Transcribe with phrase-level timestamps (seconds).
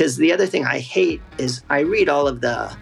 [0.00, 2.74] Because the other thing I hate is I read all of the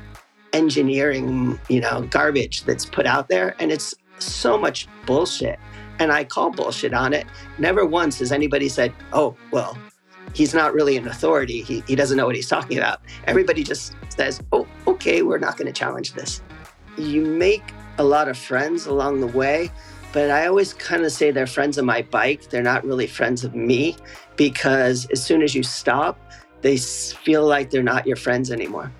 [0.52, 5.58] engineering, you know, garbage that's put out there, and it's so much bullshit.
[5.98, 7.26] And I call bullshit on it.
[7.58, 9.76] Never once has anybody said, oh, well,
[10.32, 11.62] he's not really an authority.
[11.62, 13.00] He, he doesn't know what he's talking about.
[13.24, 16.40] Everybody just says, oh, okay, we're not going to challenge this.
[16.96, 17.64] You make
[17.98, 19.72] a lot of friends along the way,
[20.12, 22.48] but I always kind of say they're friends of my bike.
[22.50, 23.96] They're not really friends of me
[24.36, 26.16] because as soon as you stop,
[26.62, 28.92] they feel like they're not your friends anymore.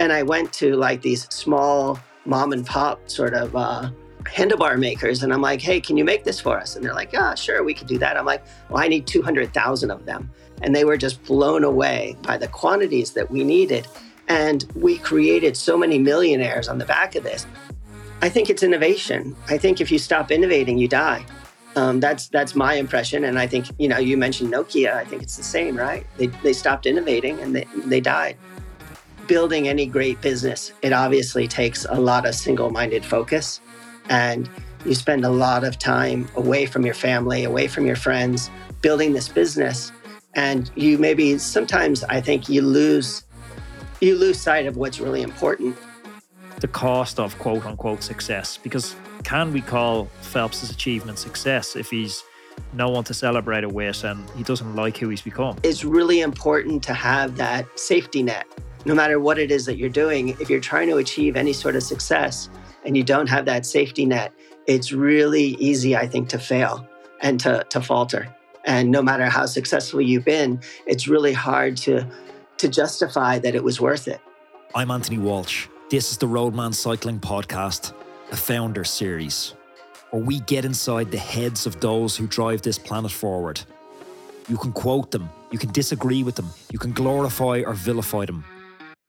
[0.00, 3.90] And I went to like these small mom and pop sort of uh,
[4.24, 6.76] handlebar makers, and I'm like, hey, can you make this for us?
[6.76, 8.16] And they're like, yeah, sure, we could do that.
[8.16, 10.30] I'm like, well, I need 200,000 of them.
[10.62, 13.86] And they were just blown away by the quantities that we needed.
[14.28, 17.46] And we created so many millionaires on the back of this.
[18.20, 19.36] I think it's innovation.
[19.48, 21.24] I think if you stop innovating, you die.
[21.76, 24.94] Um, that's that's my impression, and I think you know you mentioned Nokia.
[24.94, 26.06] I think it's the same, right?
[26.16, 28.36] They they stopped innovating and they they died.
[29.26, 33.60] Building any great business, it obviously takes a lot of single-minded focus,
[34.08, 34.48] and
[34.86, 38.50] you spend a lot of time away from your family, away from your friends,
[38.80, 39.92] building this business,
[40.34, 43.24] and you maybe sometimes I think you lose
[44.00, 45.76] you lose sight of what's really important
[46.60, 48.58] the cost of quote unquote success.
[48.58, 48.94] Because
[49.28, 52.24] can we call Phelps's achievement success if he's
[52.72, 55.54] no one to celebrate it with and he doesn't like who he's become?
[55.62, 58.46] It's really important to have that safety net.
[58.86, 61.76] No matter what it is that you're doing, if you're trying to achieve any sort
[61.76, 62.48] of success
[62.86, 64.32] and you don't have that safety net,
[64.66, 66.88] it's really easy, I think, to fail
[67.20, 68.34] and to, to falter.
[68.64, 72.10] And no matter how successful you've been, it's really hard to,
[72.56, 74.22] to justify that it was worth it.
[74.74, 75.66] I'm Anthony Walsh.
[75.90, 77.92] This is the Roadman Cycling Podcast,
[78.30, 79.54] a founder series,
[80.10, 83.60] where we get inside the heads of those who drive this planet forward.
[84.48, 88.44] You can quote them, you can disagree with them, you can glorify or vilify them.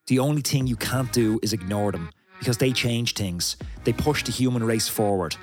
[0.08, 4.24] The only thing you can't do is ignore them, because they change things, they push
[4.24, 5.36] the human race forward.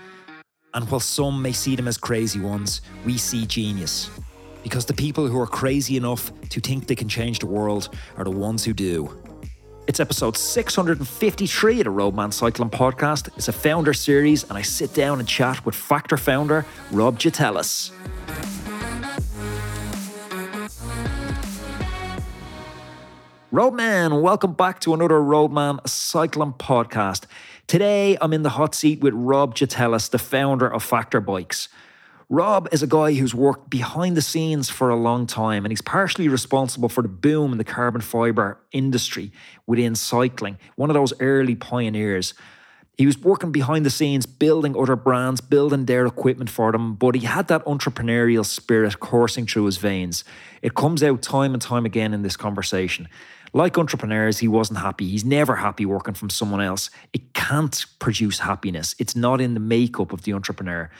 [0.72, 4.10] And while some may see them as crazy ones, we see genius.
[4.62, 8.24] Because the people who are crazy enough to think they can change the world are
[8.24, 9.16] the ones who do.
[9.88, 13.28] It's episode 653 of the Roadman Cycling Podcast.
[13.36, 17.92] It's a founder series, and I sit down and chat with Factor founder Rob Gitelis.
[23.52, 27.26] Roadman, welcome back to another Roadman Cycling Podcast.
[27.68, 31.68] Today, I'm in the hot seat with Rob Gitelis, the founder of Factor Bikes.
[32.28, 35.80] Rob is a guy who's worked behind the scenes for a long time, and he's
[35.80, 39.30] partially responsible for the boom in the carbon fiber industry
[39.64, 42.34] within cycling, one of those early pioneers.
[42.98, 47.14] He was working behind the scenes, building other brands, building their equipment for them, but
[47.14, 50.24] he had that entrepreneurial spirit coursing through his veins.
[50.62, 53.08] It comes out time and time again in this conversation.
[53.52, 55.08] Like entrepreneurs, he wasn't happy.
[55.08, 56.90] He's never happy working from someone else.
[57.12, 58.96] It can't produce happiness.
[58.98, 60.90] It's not in the makeup of the entrepreneur.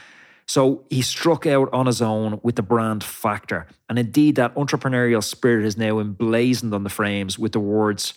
[0.47, 3.67] So he struck out on his own with the brand Factor.
[3.89, 8.13] And indeed, that entrepreneurial spirit is now emblazoned on the frames with the words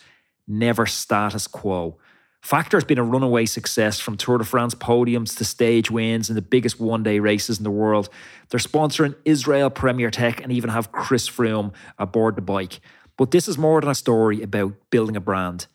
[0.47, 1.97] never status quo.
[2.41, 6.37] Factor has been a runaway success from Tour de France podiums to stage wins in
[6.37, 8.09] the biggest one day races in the world.
[8.49, 12.81] They're sponsoring Israel Premier Tech and even have Chris Froome aboard the bike.
[13.19, 15.67] But this is more than a story about building a brand.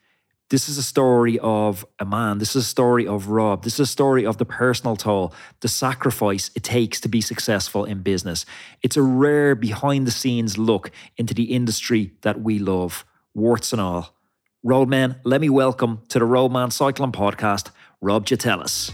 [0.51, 2.37] This is a story of a man.
[2.37, 3.63] This is a story of Rob.
[3.63, 7.83] This is a story of the personal toll, the sacrifice it takes to be successful
[7.83, 8.45] in business.
[8.83, 13.81] It's a rare behind the scenes look into the industry that we love, warts and
[13.81, 14.13] all.
[14.61, 18.91] Roadman, let me welcome to the Roadman Cycling Podcast, Rob Gitelis.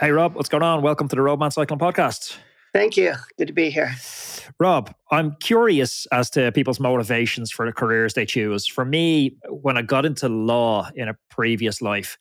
[0.00, 0.82] Hey Rob, what's going on?
[0.82, 2.38] Welcome to the Roadman Cycling Podcast.
[2.72, 3.14] Thank you.
[3.36, 3.94] Good to be here.
[4.58, 8.66] Rob, I'm curious as to people's motivations for the careers they choose.
[8.66, 12.18] For me, when I got into law in a previous life,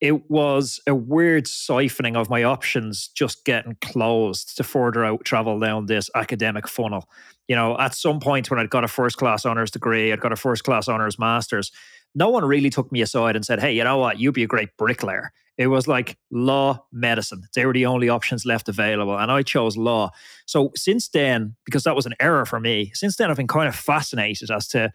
[0.00, 5.58] it was a weird siphoning of my options just getting closed to further out travel
[5.58, 7.08] down this academic funnel.
[7.48, 10.32] You know, at some point when I'd got a first class honors degree, I'd got
[10.32, 11.72] a first class honors master's,
[12.14, 14.18] no one really took me aside and said, Hey, you know what?
[14.18, 15.32] You'd be a great bricklayer.
[15.58, 17.44] It was like law, medicine.
[17.54, 19.18] They were the only options left available.
[19.18, 20.10] And I chose law.
[20.44, 23.68] So since then, because that was an error for me, since then I've been kind
[23.68, 24.92] of fascinated as to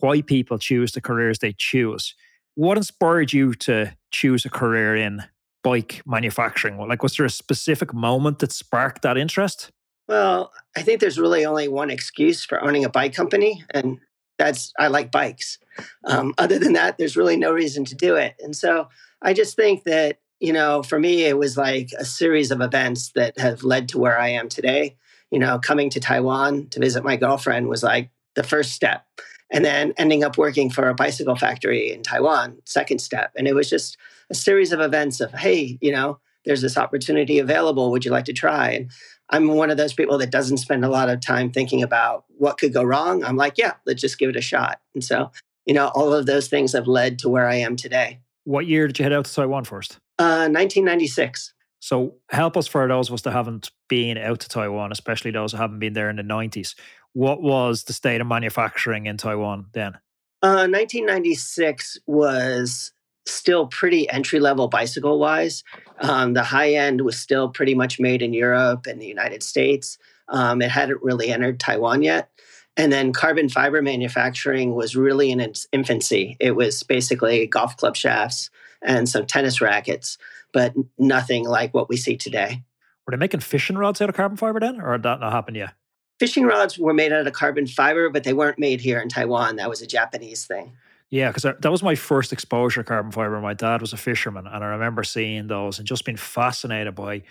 [0.00, 2.14] why people choose the careers they choose.
[2.54, 5.22] What inspired you to choose a career in
[5.62, 6.78] bike manufacturing?
[6.78, 9.70] Like, was there a specific moment that sparked that interest?
[10.08, 14.00] Well, I think there's really only one excuse for owning a bike company, and
[14.40, 15.58] that's I like bikes.
[16.04, 18.34] Um, other than that, there's really no reason to do it.
[18.40, 18.88] And so
[19.22, 23.12] I just think that you know, for me, it was like a series of events
[23.14, 24.96] that have led to where I am today.
[25.30, 29.06] You know, coming to Taiwan to visit my girlfriend was like the first step.
[29.52, 33.32] And then ending up working for a bicycle factory in Taiwan, second step.
[33.36, 33.98] And it was just
[34.30, 37.90] a series of events of, hey, you know, there's this opportunity available.
[37.90, 38.70] Would you like to try?
[38.70, 38.90] And
[39.30, 42.58] I'm one of those people that doesn't spend a lot of time thinking about what
[42.58, 43.24] could go wrong.
[43.24, 44.80] I'm like, yeah, let's just give it a shot.
[44.94, 45.30] And so,
[45.66, 48.20] you know, all of those things have led to where I am today.
[48.44, 49.98] What year did you head out to Taiwan first?
[50.18, 51.54] Uh, 1996.
[51.78, 55.52] So help us for those of us that haven't been out to Taiwan, especially those
[55.52, 56.74] who haven't been there in the 90s.
[57.12, 59.94] What was the state of manufacturing in Taiwan then?
[60.42, 62.92] Uh, 1996 was
[63.30, 65.64] still pretty entry level bicycle wise.
[66.00, 69.98] Um, the high end was still pretty much made in Europe and the United States.
[70.28, 72.30] Um, it hadn't really entered Taiwan yet.
[72.76, 76.36] And then carbon fiber manufacturing was really in its infancy.
[76.40, 78.48] It was basically golf club shafts
[78.82, 80.16] and some tennis rackets,
[80.52, 82.62] but nothing like what we see today.
[83.06, 85.54] Were they making fishing rods out of carbon fiber then, or did that not happen
[85.54, 85.72] yet?
[86.18, 89.56] Fishing rods were made out of carbon fiber, but they weren't made here in Taiwan.
[89.56, 90.72] That was a Japanese thing.
[91.10, 93.40] Yeah, because that was my first exposure to carbon fiber.
[93.40, 97.22] My dad was a fisherman, and I remember seeing those and just being fascinated by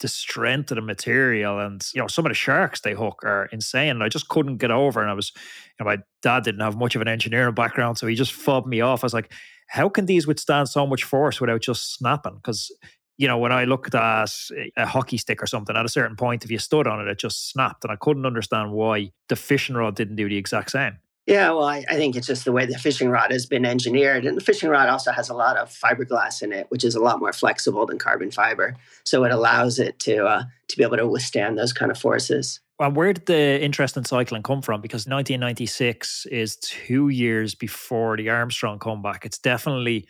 [0.00, 1.58] the strength of the material.
[1.58, 3.90] And you know, some of the sharks they hook are insane.
[3.90, 5.00] And I just couldn't get over.
[5.02, 8.06] And I was, you know, my dad didn't have much of an engineering background, so
[8.06, 9.04] he just fobbed me off.
[9.04, 9.32] I was like,
[9.68, 12.36] how can these withstand so much force without just snapping?
[12.36, 12.70] Because
[13.18, 14.30] you know, when I looked at
[14.76, 17.18] a hockey stick or something, at a certain point, if you stood on it, it
[17.18, 17.82] just snapped.
[17.84, 20.98] And I couldn't understand why the fishing rod didn't do the exact same.
[21.26, 24.24] Yeah, well, I, I, think it's just the way the fishing rod has been engineered.
[24.24, 27.00] And the fishing rod also has a lot of fiberglass in it, which is a
[27.00, 28.76] lot more flexible than carbon fiber.
[29.02, 32.60] So it allows it to uh, to be able to withstand those kind of forces.
[32.78, 34.80] Well, where did the interest in cycling come from?
[34.80, 39.24] Because 1996 is two years before the Armstrong comeback.
[39.24, 40.06] It's definitely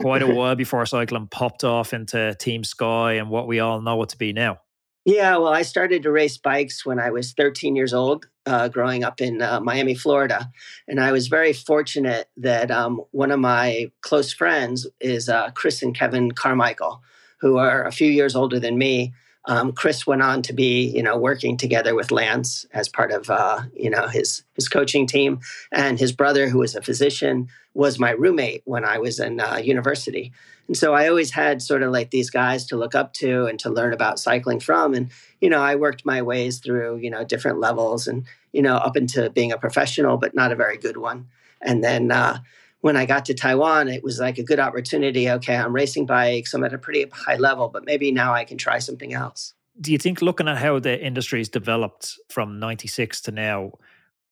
[0.00, 4.02] quite a while before cycling popped off into Team Sky and what we all know
[4.02, 4.58] it to be now.
[5.06, 9.02] Yeah, well, I started to race bikes when I was 13 years old, uh, growing
[9.02, 10.50] up in uh, Miami, Florida.
[10.86, 15.82] And I was very fortunate that um, one of my close friends is uh, Chris
[15.82, 17.02] and Kevin Carmichael,
[17.40, 19.14] who are a few years older than me.
[19.46, 23.30] Um, Chris went on to be, you know, working together with Lance as part of,
[23.30, 25.40] uh, you know, his his coaching team,
[25.72, 29.56] and his brother, who was a physician, was my roommate when I was in uh,
[29.56, 30.32] university.
[30.68, 33.58] And so I always had sort of like these guys to look up to and
[33.60, 34.94] to learn about cycling from.
[34.94, 35.10] And,
[35.40, 38.96] you know, I worked my ways through, you know, different levels and, you know, up
[38.96, 41.26] into being a professional, but not a very good one.
[41.60, 42.38] And then uh,
[42.80, 45.30] when I got to Taiwan, it was like a good opportunity.
[45.30, 48.58] Okay, I'm racing bikes, I'm at a pretty high level, but maybe now I can
[48.58, 49.54] try something else.
[49.80, 53.72] Do you think, looking at how the industry's developed from 96 to now,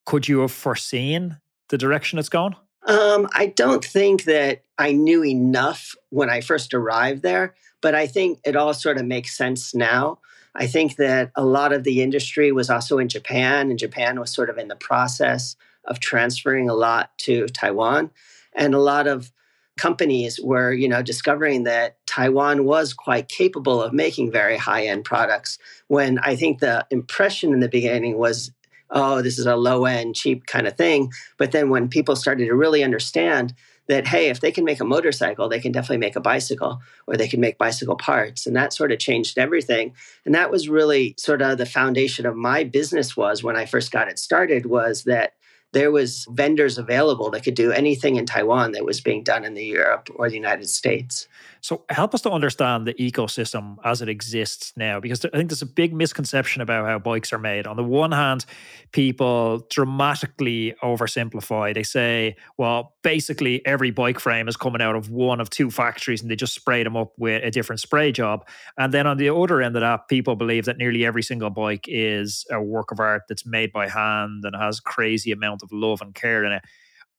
[0.05, 2.57] could you have foreseen the direction it's gone?
[2.87, 8.07] Um, I don't think that I knew enough when I first arrived there, but I
[8.07, 10.19] think it all sort of makes sense now.
[10.55, 14.33] I think that a lot of the industry was also in Japan, and Japan was
[14.33, 18.11] sort of in the process of transferring a lot to Taiwan.
[18.59, 19.33] And a lot of
[19.79, 25.57] companies were, you know, discovering that Taiwan was quite capable of making very high-end products.
[25.87, 28.51] When I think the impression in the beginning was
[28.91, 31.13] oh, this is a low end, cheap kind of thing.
[31.37, 33.55] But then when people started to really understand
[33.87, 37.17] that, hey, if they can make a motorcycle, they can definitely make a bicycle or
[37.17, 38.47] they can make bicycle parts.
[38.47, 39.95] And that sort of changed everything.
[40.27, 43.91] And that was really sort of the foundation of my business was when I first
[43.91, 45.35] got it started was that
[45.73, 49.55] there was vendors available that could do anything in Taiwan that was being done in
[49.55, 51.29] the Europe or the United States.
[51.61, 55.63] So help us to understand the ecosystem as it exists now, because I think there's
[55.63, 57.67] a big misconception about how bikes are made.
[57.67, 58.45] On the one hand,
[58.93, 61.75] people dramatically oversimplify.
[61.75, 66.23] They say, well, basically every bike frame is coming out of one of two factories
[66.23, 68.47] and they just spray them up with a different spray job.
[68.77, 71.87] And then on the other end of that, people believe that nearly every single bike
[71.89, 76.01] is a work of art that's made by hand and has crazy amount of love
[76.01, 76.63] and care in it.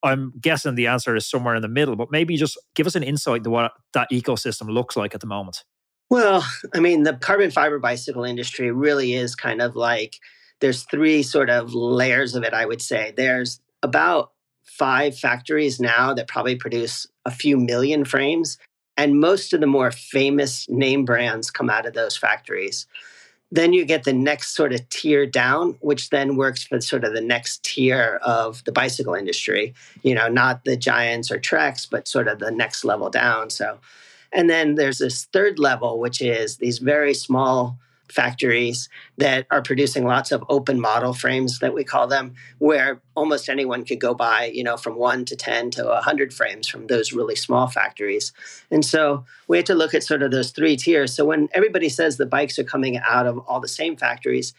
[0.03, 3.03] I'm guessing the answer is somewhere in the middle, but maybe just give us an
[3.03, 5.63] insight to what that ecosystem looks like at the moment.
[6.09, 10.15] Well, I mean, the carbon fiber bicycle industry really is kind of like
[10.59, 13.13] there's three sort of layers of it, I would say.
[13.15, 14.31] There's about
[14.63, 18.57] five factories now that probably produce a few million frames.
[18.97, 22.85] And most of the more famous name brands come out of those factories.
[23.51, 27.13] Then you get the next sort of tier down, which then works for sort of
[27.13, 29.73] the next tier of the bicycle industry.
[30.03, 33.49] You know, not the giants or treks, but sort of the next level down.
[33.49, 33.79] So,
[34.31, 37.79] and then there's this third level, which is these very small
[38.11, 43.49] factories that are producing lots of open model frames that we call them where almost
[43.49, 47.13] anyone could go buy you know from 1 to 10 to 100 frames from those
[47.13, 48.31] really small factories.
[48.71, 51.15] And so we have to look at sort of those three tiers.
[51.15, 54.53] So when everybody says the bikes are coming out of all the same factories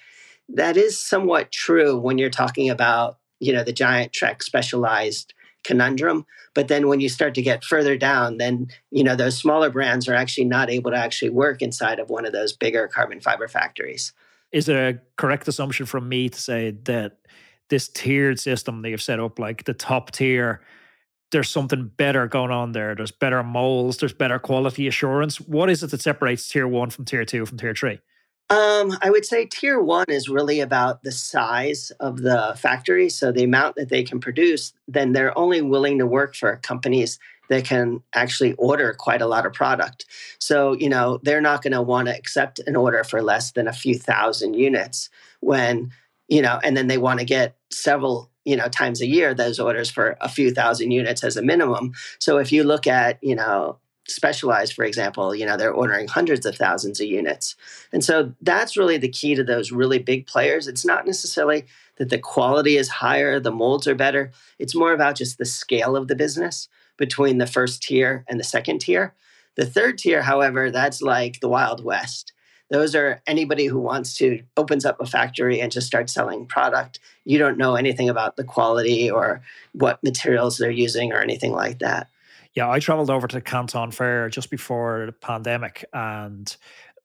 [0.55, 6.27] that is somewhat true when you're talking about you know the giant trek specialized Cannondale.
[6.55, 10.09] But then when you start to get further down then you know those smaller brands
[10.09, 13.49] are actually not able to actually work inside of one of those bigger carbon fiber
[13.49, 14.13] factories.
[14.53, 17.19] Is it a correct assumption from me to say that
[17.69, 20.61] this tiered system that you've set up like the top tier
[21.31, 22.97] there's something better going on there?
[22.97, 25.41] There's better molds there's better quality assurance.
[25.41, 28.01] What is it that separates tier one from tier two from tier three
[28.51, 33.09] um, I would say tier one is really about the size of the factory.
[33.09, 37.21] So the amount that they can produce, then they're only willing to work for companies
[37.49, 40.05] that can actually order quite a lot of product.
[40.41, 43.69] So, you know, they're not going to want to accept an order for less than
[43.69, 45.93] a few thousand units when,
[46.29, 49.61] you know, and then they want to get several, you know, times a year those
[49.61, 51.93] orders for a few thousand units as a minimum.
[52.19, 53.79] So if you look at, you know,
[54.11, 57.57] specialized for example you know they're ordering hundreds of thousands of units.
[57.93, 60.67] And so that's really the key to those really big players.
[60.67, 61.65] It's not necessarily
[61.97, 64.33] that the quality is higher the molds are better.
[64.59, 68.45] It's more about just the scale of the business between the first tier and the
[68.45, 69.15] second tier.
[69.57, 72.33] The third tier however that's like the wild west.
[72.71, 77.01] Those are anybody who wants to opens up a factory and just starts selling product.
[77.25, 81.81] You don't know anything about the quality or what materials they're using or anything like
[81.81, 82.09] that
[82.55, 86.57] yeah, I traveled over to Canton Fair just before the pandemic and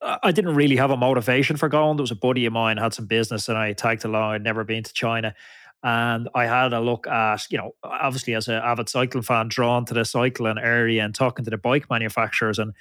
[0.02, 1.98] I didn't really have a motivation for going.
[1.98, 4.34] There was a buddy of mine had some business and I tagged along.
[4.34, 5.34] I'd never been to China.
[5.84, 9.86] And I had a look at, you know, obviously as an avid cycling fan, drawn
[9.86, 12.60] to the cycling area and talking to the bike manufacturers.
[12.60, 12.74] And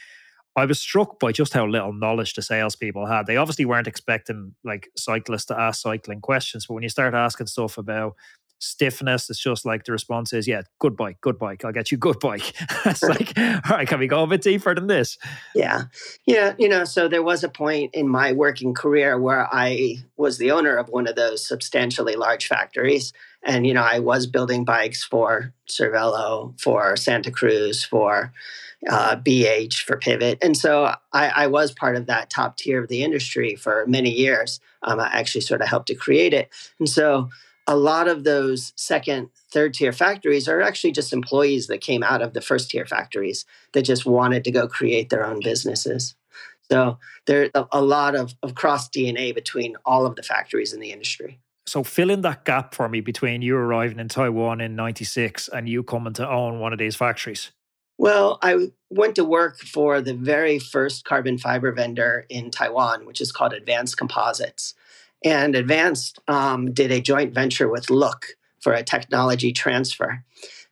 [0.56, 3.26] I was struck by just how little knowledge the salespeople had.
[3.26, 7.48] They obviously weren't expecting like cyclists to ask cycling questions, but when you start asking
[7.48, 8.14] stuff about
[8.64, 9.28] stiffness.
[9.30, 11.64] It's just like the response is, yeah, good bike, good bike.
[11.64, 12.54] I'll get you good bike.
[12.86, 15.18] it's like, all right, can we go a bit deeper than this?
[15.54, 15.84] Yeah.
[16.26, 16.54] Yeah.
[16.58, 20.50] You know, so there was a point in my working career where I was the
[20.50, 23.12] owner of one of those substantially large factories.
[23.44, 28.32] And, you know, I was building bikes for Cervelo, for Santa Cruz, for
[28.88, 30.38] uh, BH, for Pivot.
[30.42, 34.10] And so I, I, was part of that top tier of the industry for many
[34.10, 34.60] years.
[34.82, 36.50] Um, I actually sort of helped to create it.
[36.78, 37.30] And so
[37.66, 42.22] a lot of those second, third tier factories are actually just employees that came out
[42.22, 46.14] of the first tier factories that just wanted to go create their own businesses.
[46.70, 50.92] So there's a, lot of, of cross DNA between all of the factories in the
[50.92, 51.40] industry.
[51.66, 55.68] So fill in that gap for me between you arriving in Taiwan in 96 and
[55.68, 57.50] you coming to own one of these factories.
[57.96, 63.20] Well, I went to work for the very first carbon fiber vendor in Taiwan, which
[63.20, 64.74] is called Advanced Composites.
[65.24, 68.26] And Advanced um, did a joint venture with Look
[68.60, 70.22] for a technology transfer.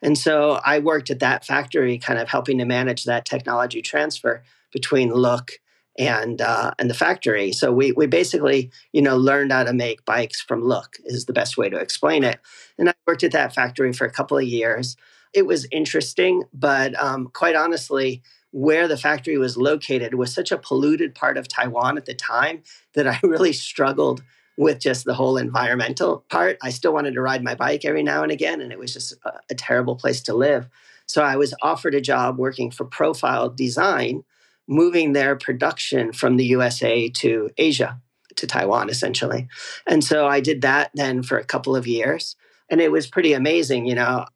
[0.03, 4.43] And so I worked at that factory, kind of helping to manage that technology transfer
[4.73, 5.53] between Look
[5.99, 7.53] and uh, and the factory.
[7.53, 11.33] So we we basically you know learned how to make bikes from Look is the
[11.33, 12.41] best way to explain it.
[12.79, 14.97] And I worked at that factory for a couple of years.
[15.35, 20.59] It was interesting, but um, quite honestly, where the factory was located was such a
[20.59, 22.63] polluted part of Taiwan at the time
[22.95, 24.23] that I really struggled
[24.57, 26.59] with just the whole environmental part.
[26.63, 29.13] I still wanted to ride my bike every now and again, and it was just
[29.25, 30.69] a, a terrible place to live.
[31.07, 34.25] So I was offered a job working for Profile Design,
[34.69, 38.01] moving their production from the USA to Asia,
[38.37, 39.49] to Taiwan, essentially.
[39.87, 42.37] And so I did that then for a couple of years.
[42.71, 43.87] And it was pretty amazing.
[43.87, 44.27] You know,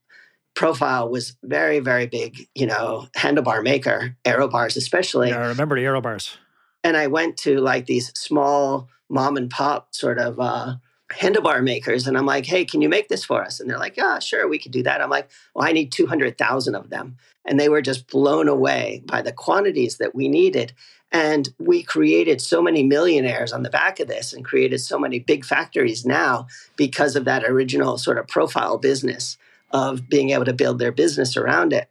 [0.55, 5.31] Profile was very, very big, you know, handlebar maker, aero bars especially.
[5.31, 6.37] Yeah, I remember the aero bars.
[6.83, 10.77] And I went to like these small mom and pop sort of uh,
[11.13, 12.07] handlebar makers.
[12.07, 13.61] And I'm like, hey, can you make this for us?
[13.61, 15.01] And they're like, yeah, sure, we could do that.
[15.01, 17.17] I'm like, well, I need 200,000 of them.
[17.45, 20.73] And they were just blown away by the quantities that we needed.
[21.13, 25.21] And we created so many millionaires on the back of this and created so many
[25.21, 29.39] big factories now because of that original sort of profile business
[29.71, 31.89] of being able to build their business around it.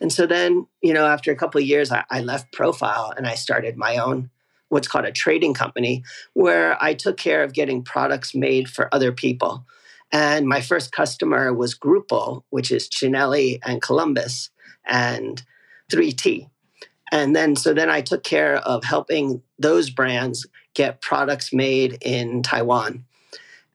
[0.00, 3.26] And so then, you know, after a couple of years, I, I left Profile and
[3.26, 4.30] I started my own
[4.68, 6.02] what's called a trading company,
[6.34, 9.64] where I took care of getting products made for other people.
[10.12, 14.50] And my first customer was Gruppo, which is Cinelli and Columbus
[14.86, 15.42] and
[15.92, 16.48] 3T.
[17.12, 22.42] And then, so then I took care of helping those brands get products made in
[22.42, 23.04] Taiwan.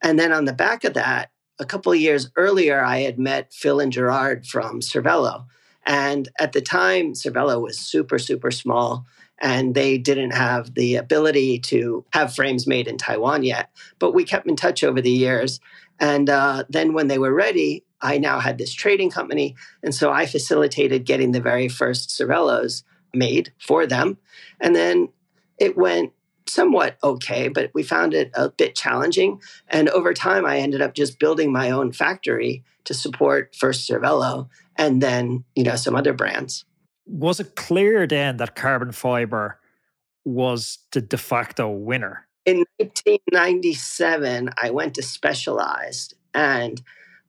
[0.03, 3.53] And then on the back of that, a couple of years earlier, I had met
[3.53, 5.45] Phil and Gerard from Cervelo.
[5.85, 9.05] And at the time, Cervelo was super, super small
[9.41, 13.71] and they didn't have the ability to have frames made in Taiwan yet.
[13.99, 15.59] But we kept in touch over the years.
[15.99, 19.55] And uh, then when they were ready, I now had this trading company.
[19.83, 22.83] And so I facilitated getting the very first Cervelos
[23.13, 24.17] made for them.
[24.59, 25.09] And then
[25.57, 26.13] it went
[26.47, 29.41] somewhat okay, but we found it a bit challenging.
[29.67, 34.49] And over time, I ended up just building my own factory to support first Cervelo
[34.75, 36.65] and then, you know, some other brands.
[37.11, 39.59] Was it clear then that carbon fiber
[40.23, 42.25] was the de facto winner?
[42.45, 46.81] In 1997, I went to Specialized and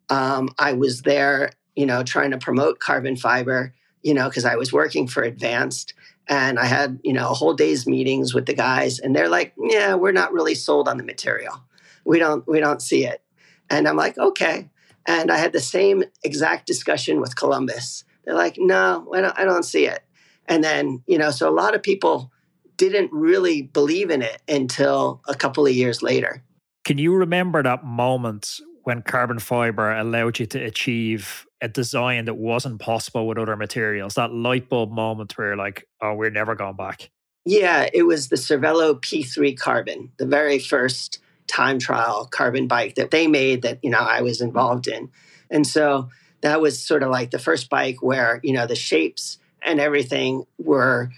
[0.08, 4.54] um, I was there, you know, trying to promote carbon fiber, you know, because I
[4.56, 5.94] was working for Advanced
[6.28, 9.52] and I had, you know, a whole day's meetings with the guys and they're like,
[9.58, 11.60] "Yeah, we're not really sold on the material.
[12.04, 13.20] We don't we don't see it."
[13.68, 14.70] And I'm like, "Okay."
[15.06, 18.04] And I had the same exact discussion with Columbus.
[18.24, 20.00] They're like, "No, I don't, I don't see it."
[20.46, 22.30] And then, you know, so a lot of people
[22.76, 26.42] didn't really believe in it until a couple of years later.
[26.84, 32.34] Can you remember that moment when carbon fiber allowed you to achieve a design that
[32.34, 34.14] wasn't possible with other materials?
[34.14, 37.10] That light bulb moment where you're like, oh, we're never going back.
[37.44, 43.10] Yeah, it was the Cervelo P3 Carbon, the very first time trial carbon bike that
[43.10, 45.10] they made that, you know, I was involved in.
[45.50, 46.08] And so
[46.42, 50.44] that was sort of like the first bike where, you know, the shapes and everything
[50.58, 51.10] were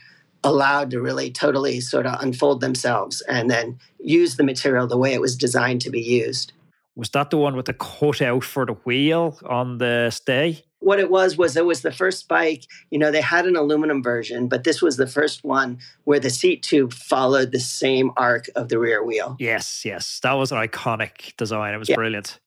[0.44, 5.14] allowed to really totally sort of unfold themselves and then use the material the way
[5.14, 6.52] it was designed to be used.
[6.96, 10.64] Was that the one with the cutout for the wheel on the stay?
[10.78, 12.64] What it was was it was the first bike.
[12.90, 16.30] You know, they had an aluminum version, but this was the first one where the
[16.30, 19.34] seat tube followed the same arc of the rear wheel.
[19.40, 21.74] Yes, yes, that was an iconic design.
[21.74, 21.96] It was yeah.
[21.96, 22.38] brilliant.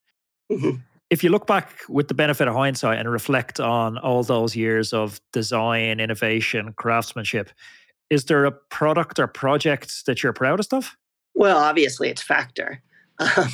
[0.52, 0.78] Mm-hmm.
[1.10, 4.92] If you look back with the benefit of hindsight and reflect on all those years
[4.92, 7.50] of design, innovation, craftsmanship,
[8.10, 10.96] is there a product or project that you're proudest of?
[11.34, 12.82] Well, obviously, it's Factor.
[13.20, 13.50] Um,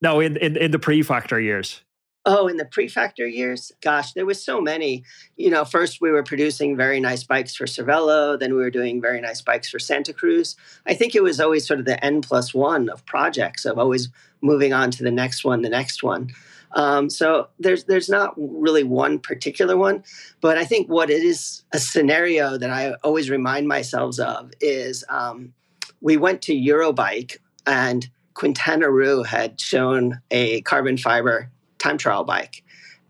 [0.00, 1.82] no, in, in, in the pre factor years.
[2.24, 3.70] Oh, in the pre factor years?
[3.82, 5.04] Gosh, there was so many.
[5.36, 9.00] You know, first we were producing very nice bikes for Cervelo, then we were doing
[9.00, 10.56] very nice bikes for Santa Cruz.
[10.86, 14.08] I think it was always sort of the N plus one of projects of always
[14.40, 16.30] moving on to the next one, the next one.
[16.72, 20.04] Um, so there's there's not really one particular one,
[20.40, 25.04] but I think what it is a scenario that I always remind myself of is
[25.08, 25.54] um,
[26.00, 32.62] we went to Eurobike and Quintana Roo had shown a carbon fiber time trial bike.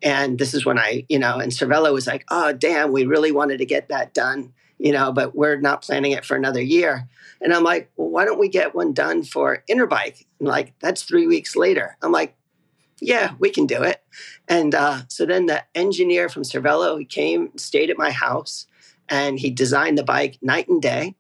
[0.03, 3.33] And this is when I, you know, and Cervelo was like, oh, damn, we really
[3.33, 7.09] wanted to get that done, you know, but we're not planning it for another year.
[7.43, 10.25] And I'm like, well, why don't we get one done for Interbike?
[10.39, 11.97] And like, that's three weeks later.
[12.01, 12.37] I'm like,
[13.01, 14.03] yeah, we can do it.
[14.49, 18.67] And uh, so then the engineer from Cervelo, he came, stayed at my house,
[19.09, 21.15] and he designed the bike night and day.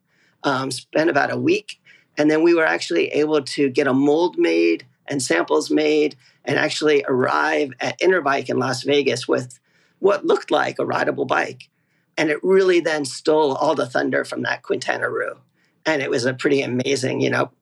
[0.44, 1.80] Um, spent about a week
[2.18, 6.58] and then we were actually able to get a mold made and samples made and
[6.58, 9.58] actually arrive at Interbike in Las Vegas with
[10.00, 11.68] what looked like a rideable bike.
[12.16, 15.38] And it really then stole all the thunder from that Quintana Roo.
[15.86, 17.52] And it was a pretty amazing, you know,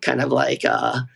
[0.00, 1.06] kind of like a,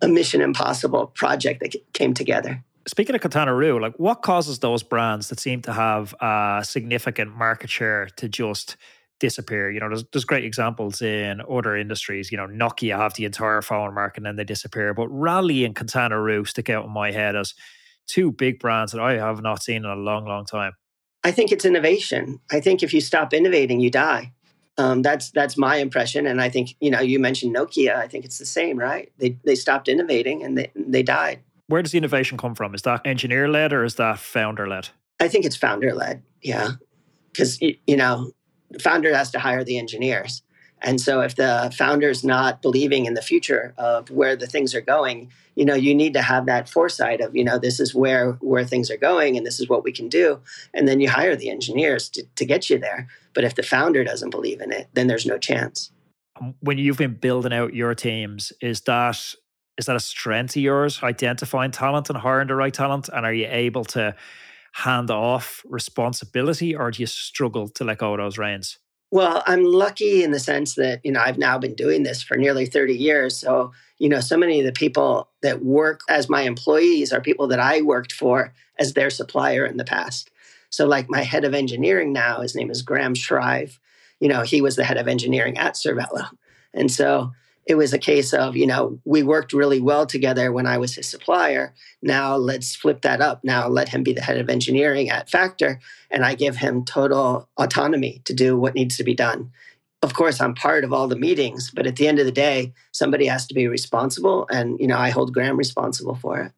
[0.00, 2.64] a Mission Impossible project that came together.
[2.86, 7.36] Speaking of Quintana Roo, like what causes those brands that seem to have a significant
[7.36, 8.76] market share to just
[9.18, 9.70] disappear.
[9.70, 12.30] You know, there's, there's great examples in other industries.
[12.30, 14.94] You know, Nokia have the entire phone market and then they disappear.
[14.94, 17.54] But Raleigh and Quintana Roo stick out in my head as
[18.06, 20.72] two big brands that I have not seen in a long, long time.
[21.24, 22.40] I think it's innovation.
[22.50, 24.32] I think if you stop innovating, you die.
[24.78, 27.96] Um, that's that's my impression, and I think you know you mentioned Nokia.
[27.96, 29.12] I think it's the same, right?
[29.18, 31.40] They they stopped innovating and they they died.
[31.66, 32.74] Where does the innovation come from?
[32.74, 34.88] Is that engineer led or is that founder led?
[35.20, 36.22] I think it's founder led.
[36.42, 36.70] Yeah,
[37.32, 38.30] because you know
[38.80, 40.42] founder has to hire the engineers.
[40.82, 44.80] And so if the founder's not believing in the future of where the things are
[44.80, 48.32] going, you know, you need to have that foresight of, you know, this is where
[48.34, 50.40] where things are going and this is what we can do.
[50.72, 53.08] And then you hire the engineers to, to get you there.
[53.34, 55.90] But if the founder doesn't believe in it, then there's no chance.
[56.40, 59.34] Um, when you've been building out your teams, is that
[59.78, 63.08] is that a strength of yours, identifying talent and hiring the right talent?
[63.08, 64.14] And are you able to
[64.72, 68.78] hand off responsibility or do you struggle to let go of those reins?
[69.10, 72.36] Well, I'm lucky in the sense that, you know, I've now been doing this for
[72.36, 73.38] nearly 30 years.
[73.38, 77.48] So, you know, so many of the people that work as my employees are people
[77.48, 80.30] that I worked for as their supplier in the past.
[80.70, 83.80] So, like my head of engineering now, his name is Graham Shrive.
[84.20, 86.28] You know, he was the head of engineering at Cervelo.
[86.74, 87.32] And so
[87.68, 90.94] it was a case of, you know, we worked really well together when I was
[90.94, 91.74] his supplier.
[92.00, 93.44] Now let's flip that up.
[93.44, 95.78] Now let him be the head of engineering at Factor,
[96.10, 99.52] and I give him total autonomy to do what needs to be done.
[100.02, 102.72] of course I'm part of all the meetings, but at the end of the day,
[102.92, 106.52] somebody has to be responsible and you know, I hold Graham responsible for it.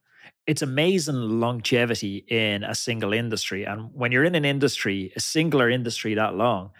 [0.46, 5.68] It's amazing longevity in a single industry and when you're in an industry, a singular
[5.70, 6.70] industry that long,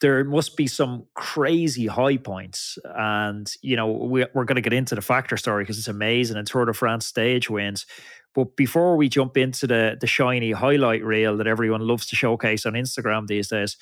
[0.00, 2.78] there must be some crazy high points.
[2.84, 6.36] And, you know, we, are going to get into the factor story because it's amazing
[6.36, 7.86] and Tour de France stage wins.
[8.34, 12.66] But before we jump into the, the shiny highlight reel that everyone loves to showcase
[12.66, 13.78] on Instagram these days,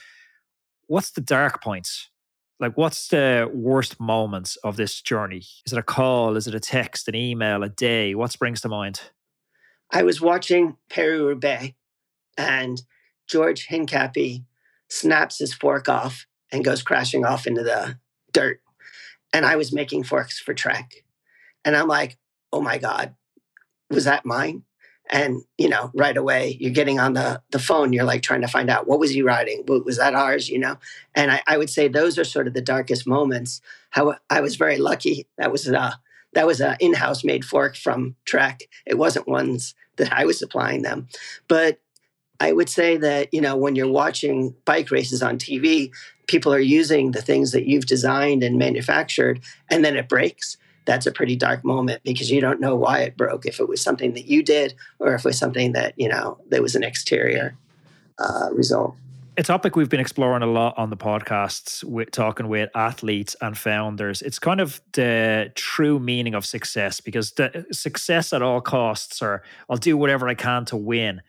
[0.86, 2.08] what's the dark points?
[2.60, 5.42] Like, what's the worst moments of this journey?
[5.66, 6.36] Is it a call?
[6.36, 8.14] Is it a text, an email, a day?
[8.14, 9.00] What springs to mind?
[9.90, 11.74] I was watching Paris Roubaix
[12.38, 12.80] and
[13.26, 14.44] George Hincapie
[14.88, 17.98] snaps his fork off and goes crashing off into the
[18.32, 18.60] dirt.
[19.32, 21.04] And I was making forks for Trek.
[21.64, 22.18] And I'm like,
[22.52, 23.14] oh my God,
[23.90, 24.62] was that mine?
[25.10, 28.48] And, you know, right away you're getting on the, the phone, you're like trying to
[28.48, 29.64] find out what was he riding?
[29.66, 30.48] Was that ours?
[30.48, 30.78] You know?
[31.14, 33.60] And I, I would say those are sort of the darkest moments.
[33.90, 35.26] How I was very lucky.
[35.36, 35.98] That was a
[36.32, 38.62] that was an in-house made fork from Trek.
[38.86, 41.08] It wasn't ones that I was supplying them.
[41.48, 41.80] But
[42.40, 45.92] I would say that, you know, when you're watching bike races on TV,
[46.26, 50.56] people are using the things that you've designed and manufactured, and then it breaks.
[50.84, 53.46] That's a pretty dark moment because you don't know why it broke.
[53.46, 56.38] If it was something that you did, or if it was something that you know
[56.50, 57.56] that was an exterior
[58.18, 58.94] uh, result.
[59.36, 63.56] A topic we've been exploring a lot on the podcasts, with talking with athletes and
[63.56, 64.22] founders.
[64.22, 69.42] It's kind of the true meaning of success because the success at all costs, or
[69.68, 71.22] I'll do whatever I can to win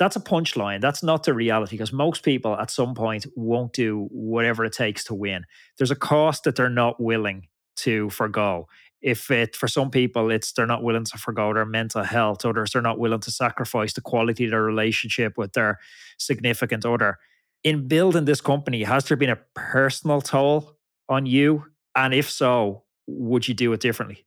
[0.00, 0.80] that's a punchline.
[0.80, 5.04] That's not the reality because most people at some point won't do whatever it takes
[5.04, 5.44] to win.
[5.76, 8.66] There's a cost that they're not willing to forego.
[9.02, 12.72] If it for some people it's they're not willing to forego their mental health, others
[12.72, 15.78] they're not willing to sacrifice the quality of their relationship with their
[16.18, 17.18] significant other.
[17.62, 20.78] In building this company, has there been a personal toll
[21.10, 21.66] on you?
[21.94, 24.24] And if so, would you do it differently?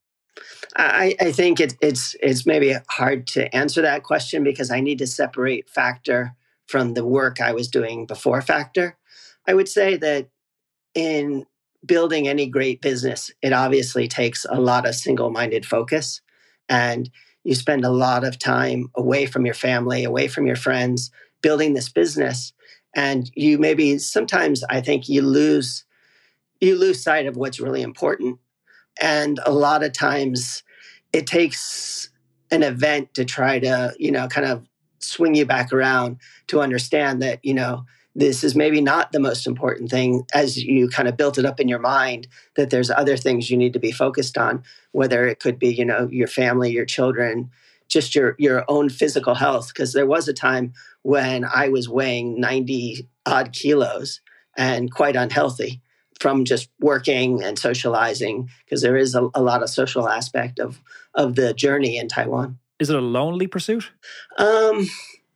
[0.75, 4.97] I, I think it, it's it's maybe hard to answer that question because I need
[4.99, 6.35] to separate factor
[6.67, 8.97] from the work I was doing before factor.
[9.47, 10.29] I would say that
[10.95, 11.45] in
[11.85, 16.21] building any great business, it obviously takes a lot of single-minded focus,
[16.69, 17.09] and
[17.43, 21.73] you spend a lot of time away from your family, away from your friends, building
[21.73, 22.53] this business,
[22.95, 25.85] and you maybe sometimes I think you lose
[26.61, 28.39] you lose sight of what's really important
[29.01, 30.63] and a lot of times
[31.11, 32.09] it takes
[32.51, 34.67] an event to try to, you know, kind of
[34.99, 39.47] swing you back around to understand that, you know, this is maybe not the most
[39.47, 43.17] important thing as you kind of built it up in your mind that there's other
[43.17, 46.71] things you need to be focused on whether it could be you know your family
[46.71, 47.49] your children
[47.89, 49.69] just your your own physical health.
[49.69, 54.21] Because there was a time when i was weighing 90 odd kilos
[54.55, 55.81] and quite unhealthy
[56.23, 60.79] from just working and socializing because there is a, a, lot of social aspect of
[61.15, 62.57] of the journey in Taiwan.
[62.79, 63.91] Is it a lonely pursuit?
[64.37, 64.87] Um,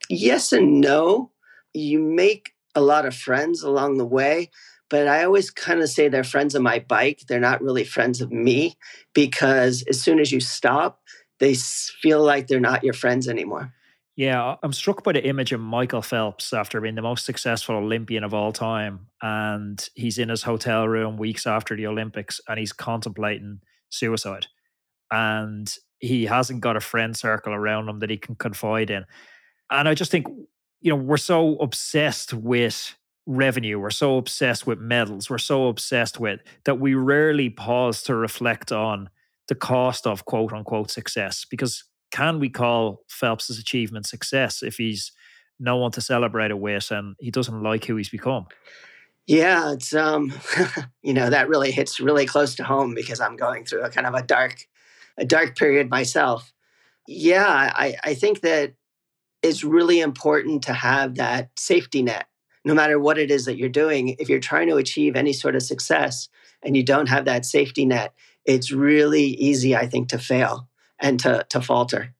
[0.09, 1.31] yes and no.
[1.73, 4.49] You make a lot of friends along the way,
[4.89, 7.23] but I always kind of say they're friends of my bike.
[7.27, 8.77] They're not really friends of me
[9.13, 11.01] because as soon as you stop,
[11.39, 13.73] they feel like they're not your friends anymore.
[14.17, 18.23] Yeah, I'm struck by the image of Michael Phelps after being the most successful Olympian
[18.23, 19.07] of all time.
[19.21, 24.47] And he's in his hotel room weeks after the Olympics and he's contemplating suicide.
[25.11, 29.05] And he hasn't got a friend circle around him that he can confide in.
[29.69, 30.25] And I just think,
[30.81, 32.95] you know, we're so obsessed with
[33.27, 38.15] revenue, we're so obsessed with medals, we're so obsessed with that we rarely pause to
[38.15, 39.09] reflect on
[39.47, 45.11] the cost of quote unquote success because can we call Phelps's achievement success if he's
[45.59, 48.47] no one to celebrate it with and he doesn't like who he's become?
[49.25, 50.33] Yeah, it's um,
[51.01, 54.07] you know, that really hits really close to home because I'm going through a kind
[54.07, 54.55] of a dark,
[55.17, 56.53] a dark period myself.
[57.07, 58.73] Yeah, I, I think that
[59.43, 62.27] it's really important to have that safety net,
[62.63, 64.15] no matter what it is that you're doing.
[64.19, 66.29] If you're trying to achieve any sort of success
[66.63, 68.13] and you don't have that safety net,
[68.45, 70.67] it's really easy, I think, to fail
[70.99, 72.13] and to, to falter.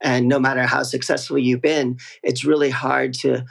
[0.00, 3.44] And no matter how successful you've been, it's really hard to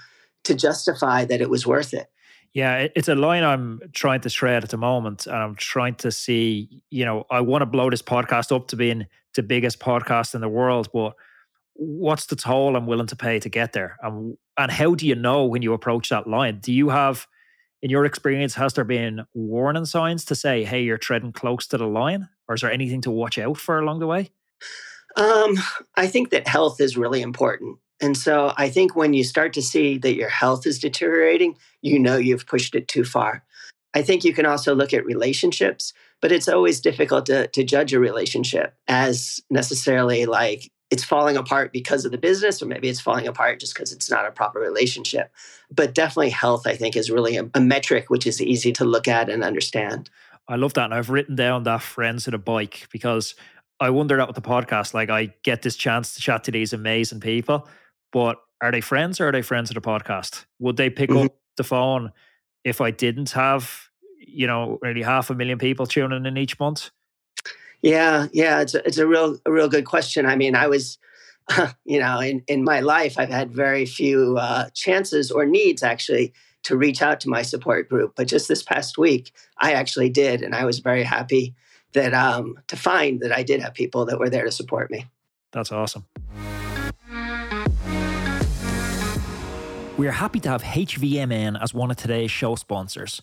[0.43, 2.07] to justify that it was worth it.
[2.53, 5.25] Yeah, it's a line I'm trying to shred at the moment.
[5.25, 8.75] And I'm trying to see, you know, I want to blow this podcast up to
[8.75, 11.13] being the biggest podcast in the world, but
[11.73, 13.97] what's the toll I'm willing to pay to get there?
[14.03, 16.59] And, and how do you know when you approach that line?
[16.59, 17.25] Do you have,
[17.81, 21.77] in your experience, has there been warning signs to say, hey, you're treading close to
[21.79, 22.29] the line?
[22.47, 24.29] Or is there anything to watch out for along the way?
[25.15, 25.57] Um,
[25.95, 27.77] I think that health is really important.
[28.01, 31.99] And so I think when you start to see that your health is deteriorating, you
[31.99, 33.43] know you've pushed it too far.
[33.93, 37.93] I think you can also look at relationships, but it's always difficult to, to judge
[37.93, 43.01] a relationship as necessarily like it's falling apart because of the business, or maybe it's
[43.01, 45.31] falling apart just because it's not a proper relationship.
[45.71, 49.07] But definitely, health, I think, is really a, a metric which is easy to look
[49.07, 50.09] at and understand.
[50.47, 50.85] I love that.
[50.85, 53.33] And I've written down that friends with a bike because
[53.83, 54.93] I wonder that with the podcast.
[54.93, 57.67] Like, I get this chance to chat to these amazing people,
[58.13, 60.45] but are they friends or are they friends of the podcast?
[60.59, 61.25] Would they pick mm-hmm.
[61.25, 62.13] up the phone
[62.63, 66.91] if I didn't have, you know, nearly half a million people tuning in each month?
[67.81, 70.25] Yeah, yeah, it's a, it's a real a real good question.
[70.25, 70.97] I mean, I was,
[71.83, 76.31] you know, in in my life, I've had very few uh, chances or needs actually
[76.63, 80.41] to reach out to my support group, but just this past week, I actually did,
[80.41, 81.53] and I was very happy
[81.93, 85.05] that um, to find that I did have people that were there to support me.
[85.51, 86.05] That's awesome.
[89.95, 93.21] We are happy to have HVMN as one of today's show sponsors.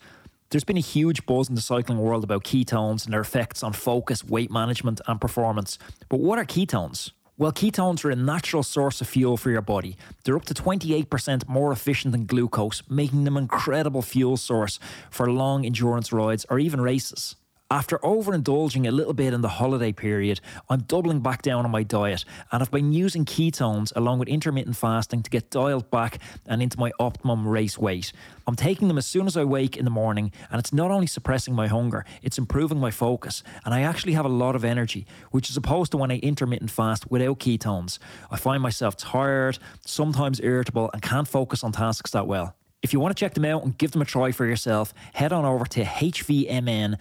[0.51, 3.73] There's been a huge buzz in the cycling world about ketones and their effects on
[3.73, 5.79] focus, weight management, and performance.
[6.09, 7.11] But what are ketones?
[7.37, 9.97] Well, ketones are a natural source of fuel for your body.
[10.25, 14.79] They're up to 28% more efficient than glucose, making them an incredible fuel source
[15.11, 17.37] for long endurance rides or even races.
[17.73, 21.85] After overindulging a little bit in the holiday period, I'm doubling back down on my
[21.85, 26.61] diet and I've been using ketones along with intermittent fasting to get dialed back and
[26.61, 28.13] into my optimum race weight.
[28.49, 31.07] I'm taking them as soon as I wake in the morning and it's not only
[31.07, 35.07] suppressing my hunger, it's improving my focus and I actually have a lot of energy,
[35.31, 38.01] which is opposed to when I intermittent fast without ketones.
[38.33, 42.57] I find myself tired, sometimes irritable, and can't focus on tasks that well.
[42.83, 45.35] If you want to check them out and give them a try for yourself, head
[45.35, 47.01] on over to hvmn.com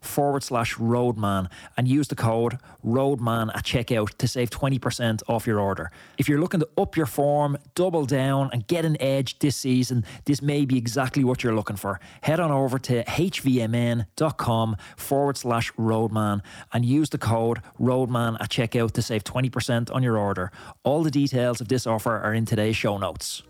[0.00, 5.60] forward slash roadman and use the code roadman at checkout to save 20% off your
[5.60, 5.90] order.
[6.16, 10.02] If you're looking to up your form, double down, and get an edge this season,
[10.24, 12.00] this may be exactly what you're looking for.
[12.22, 18.92] Head on over to hvmn.com forward slash roadman and use the code roadman at checkout
[18.92, 20.50] to save 20% on your order.
[20.84, 23.42] All the details of this offer are in today's show notes.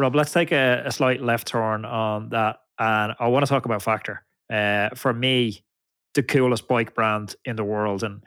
[0.00, 2.60] Rob, let's take a, a, slight left turn on that.
[2.78, 4.24] And I want to talk about Factor.
[4.50, 5.62] Uh, for me,
[6.14, 8.02] the coolest bike brand in the world.
[8.02, 8.24] And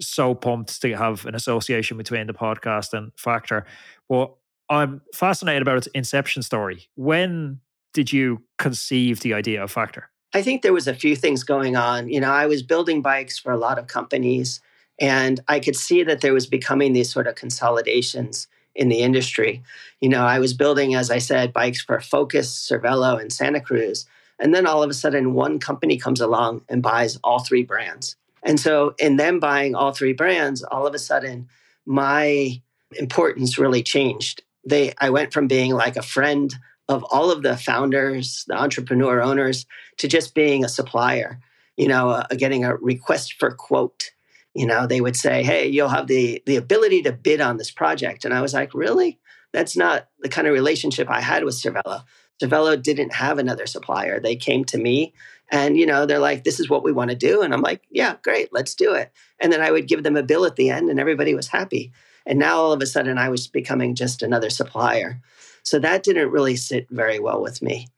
[0.00, 3.66] so pumped to have an association between the podcast and Factor.
[4.08, 4.32] But
[4.70, 6.88] I'm fascinated about its inception story.
[6.94, 7.60] When
[7.92, 10.08] did you conceive the idea of Factor?
[10.34, 12.08] I think there was a few things going on.
[12.08, 14.60] You know, I was building bikes for a lot of companies,
[15.00, 19.62] and I could see that there was becoming these sort of consolidations in the industry.
[20.00, 24.06] You know, I was building, as I said, bikes for Focus, Cervelo, and Santa Cruz.
[24.38, 28.16] And then all of a sudden, one company comes along and buys all three brands.
[28.42, 31.48] And so, in them buying all three brands, all of a sudden,
[31.86, 32.60] my
[32.92, 34.42] importance really changed.
[34.64, 36.54] They, I went from being like a friend
[36.88, 39.66] of all of the founders, the entrepreneur owners,
[39.98, 41.40] to just being a supplier.
[41.76, 44.10] You know, uh, getting a request for quote
[44.56, 47.70] you know they would say hey you'll have the the ability to bid on this
[47.70, 48.24] project.
[48.24, 49.20] And i was like really?
[49.52, 52.04] That's not the kind of relationship i had with cervelo.
[52.42, 54.18] Cervelo didn't have another supplier.
[54.18, 55.12] They came to me
[55.52, 57.42] and you know they're like this is what we want to do.
[57.42, 59.12] And i'm like yeah great let's do it.
[59.40, 61.92] And then i would give them a bill at the end and everybody was happy.
[62.24, 65.20] And now all of a sudden i was becoming just another supplier.
[65.62, 67.88] So that didn't really sit very well with me.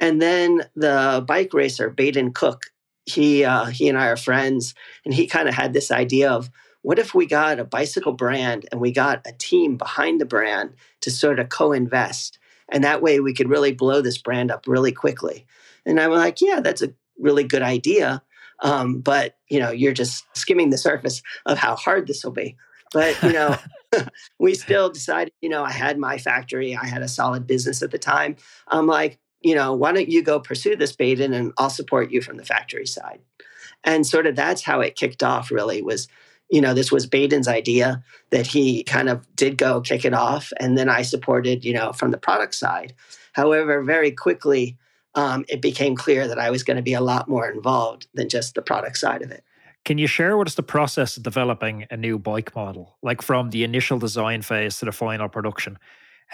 [0.00, 2.66] And then the bike racer Baden Cooke
[3.06, 6.50] he uh, he and I are friends, and he kind of had this idea of
[6.82, 10.74] what if we got a bicycle brand and we got a team behind the brand
[11.00, 12.38] to sort of co-invest,
[12.70, 15.46] and that way we could really blow this brand up really quickly.
[15.86, 18.22] And I'm like, yeah, that's a really good idea,
[18.60, 22.56] um, but you know, you're just skimming the surface of how hard this will be.
[22.92, 23.56] But you know.
[24.38, 27.90] we still decided, you know, I had my factory, I had a solid business at
[27.90, 28.36] the time.
[28.68, 32.22] I'm like, you know, why don't you go pursue this Baden and I'll support you
[32.22, 33.20] from the factory side.
[33.84, 36.08] And sort of that's how it kicked off, really, was,
[36.50, 40.50] you know, this was Baden's idea that he kind of did go kick it off.
[40.58, 42.94] And then I supported, you know, from the product side.
[43.34, 44.78] However, very quickly,
[45.14, 48.30] um, it became clear that I was going to be a lot more involved than
[48.30, 49.44] just the product side of it.
[49.84, 53.50] Can you share with us the process of developing a new bike model, like from
[53.50, 55.78] the initial design phase to the final production?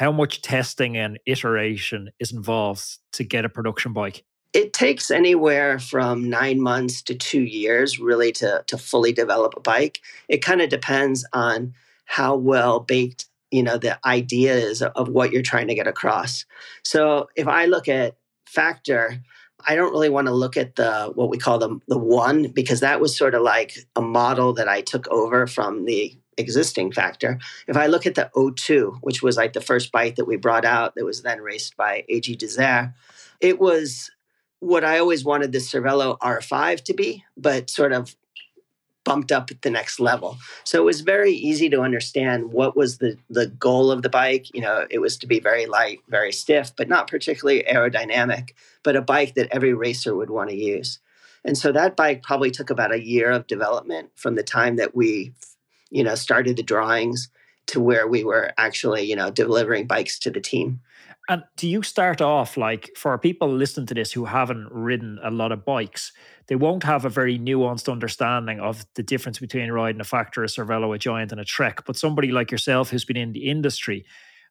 [0.00, 4.24] How much testing and iteration is involved to get a production bike?
[4.54, 9.60] It takes anywhere from nine months to two years really to, to fully develop a
[9.60, 10.00] bike.
[10.26, 11.74] It kind of depends on
[12.06, 16.46] how well baked you know the idea is of what you're trying to get across.
[16.82, 19.20] So if I look at factor,
[19.68, 22.80] I don't really want to look at the what we call the the one because
[22.80, 27.38] that was sort of like a model that I took over from the existing factor.
[27.68, 30.64] If I look at the O2, which was like the first bike that we brought
[30.64, 32.92] out that was then raced by AG2R,
[33.40, 34.10] it was
[34.58, 38.14] what I always wanted the Cervelo R5 to be, but sort of
[39.04, 40.36] bumped up at the next level.
[40.64, 44.54] So it was very easy to understand what was the the goal of the bike.
[44.54, 48.50] You know, it was to be very light, very stiff, but not particularly aerodynamic,
[48.82, 50.98] but a bike that every racer would want to use.
[51.44, 54.94] And so that bike probably took about a year of development from the time that
[54.94, 55.32] we,
[55.90, 57.28] you know, started the drawings
[57.66, 60.80] to where we were actually, you know, delivering bikes to the team.
[61.28, 65.30] And do you start off like for people listening to this who haven't ridden a
[65.30, 66.12] lot of bikes,
[66.48, 70.48] they won't have a very nuanced understanding of the difference between riding a factor, a
[70.48, 71.84] Cervelo, a Giant, and a Trek.
[71.86, 74.04] But somebody like yourself who's been in the industry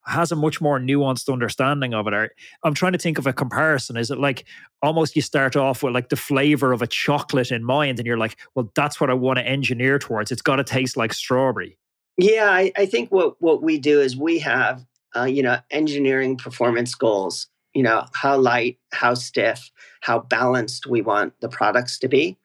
[0.06, 2.32] has a much more nuanced understanding of it.
[2.64, 3.98] I'm trying to think of a comparison.
[3.98, 4.46] Is it like
[4.82, 8.18] almost you start off with like the flavor of a chocolate in mind, and you're
[8.18, 10.32] like, well, that's what I want to engineer towards.
[10.32, 11.78] It's got to taste like strawberry.
[12.18, 14.86] Yeah, I, I think what what we do is we have
[15.16, 21.02] uh, you know, engineering performance goals, you know, how light, how stiff, how balanced we
[21.02, 22.38] want the products to be.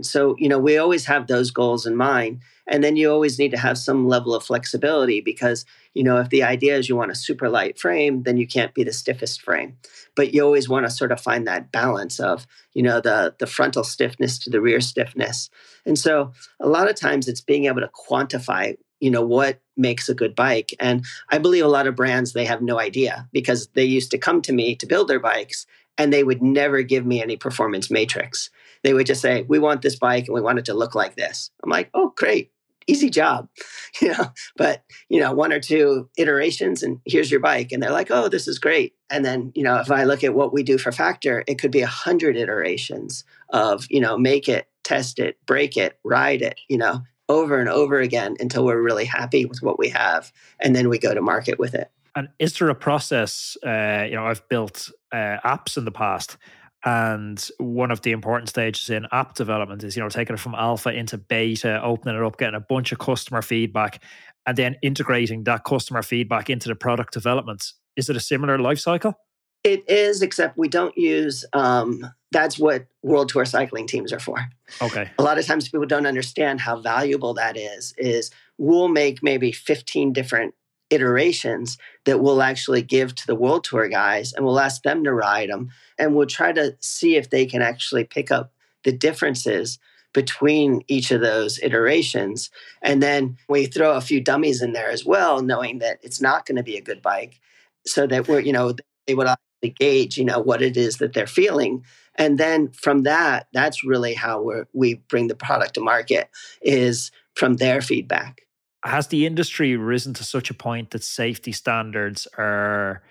[0.00, 2.40] So, you know, we always have those goals in mind.
[2.66, 6.30] And then you always need to have some level of flexibility because, you know, if
[6.30, 9.42] the idea is you want a super light frame, then you can't be the stiffest
[9.42, 9.76] frame.
[10.16, 13.46] But you always want to sort of find that balance of, you know, the the
[13.46, 15.50] frontal stiffness to the rear stiffness.
[15.84, 20.08] And so a lot of times it's being able to quantify you know what makes
[20.08, 23.66] a good bike and i believe a lot of brands they have no idea because
[23.74, 25.66] they used to come to me to build their bikes
[25.98, 28.48] and they would never give me any performance matrix
[28.84, 31.16] they would just say we want this bike and we want it to look like
[31.16, 32.52] this i'm like oh great
[32.86, 33.48] easy job
[34.00, 37.90] you know but you know one or two iterations and here's your bike and they're
[37.90, 40.62] like oh this is great and then you know if i look at what we
[40.62, 45.18] do for factor it could be a hundred iterations of you know make it test
[45.18, 49.44] it break it ride it you know over and over again until we're really happy
[49.46, 50.32] with what we have.
[50.60, 51.90] And then we go to market with it.
[52.14, 53.56] And is there a process?
[53.64, 56.36] Uh, you know, I've built uh, apps in the past.
[56.84, 60.54] And one of the important stages in app development is, you know, taking it from
[60.54, 64.02] alpha into beta, opening it up, getting a bunch of customer feedback,
[64.46, 67.72] and then integrating that customer feedback into the product development.
[67.96, 69.14] Is it a similar life cycle?
[69.62, 71.44] It is, except we don't use.
[71.52, 74.44] Um, that's what World Tour cycling teams are for.
[74.80, 75.08] Okay.
[75.18, 77.94] A lot of times people don't understand how valuable that is.
[77.96, 80.54] Is we'll make maybe 15 different
[80.92, 85.12] iterations that we'll actually give to the World Tour guys, and we'll ask them to
[85.12, 88.52] ride them, and we'll try to see if they can actually pick up
[88.84, 89.78] the differences
[90.12, 92.50] between each of those iterations.
[92.82, 96.44] And then we throw a few dummies in there as well, knowing that it's not
[96.44, 97.40] going to be a good bike,
[97.86, 98.74] so that we're you know
[99.06, 99.28] they would
[99.70, 101.84] gauge, you know, what it is that they're feeling.
[102.16, 106.28] And then from that, that's really how we we bring the product to market
[106.60, 108.42] is from their feedback.
[108.84, 113.02] Has the industry risen to such a point that safety standards are,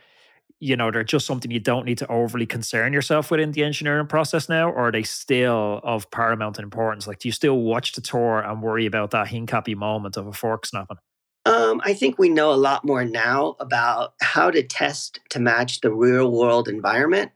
[0.60, 3.64] you know, they're just something you don't need to overly concern yourself with in the
[3.64, 7.08] engineering process now, or are they still of paramount importance?
[7.08, 10.34] Like, do you still watch the tour and worry about that hincapie moment of a
[10.34, 10.98] fork snapping?
[11.46, 15.82] Um, I think we know a lot more now about how to test to match
[15.82, 17.32] the real world environment,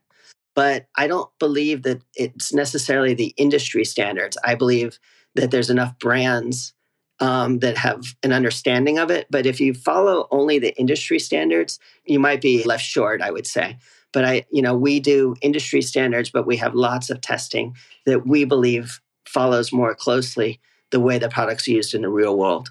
[0.54, 4.38] but I don't believe that it's necessarily the industry standards.
[4.44, 5.00] I believe
[5.34, 6.75] that there's enough brands
[7.20, 9.28] um, that have an understanding of it.
[9.30, 13.48] But if you follow only the industry standards, you might be left short, I would
[13.48, 13.78] say.
[14.12, 17.76] But I, you know, we do industry standards, but we have lots of testing
[18.06, 20.60] that we believe follows more closely
[20.92, 22.70] the way the product's used in the real world.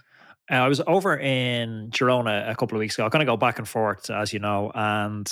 [0.50, 3.07] Uh, I was over in Girona a couple of weeks ago.
[3.07, 5.30] I kind of go back and forth, as you know, and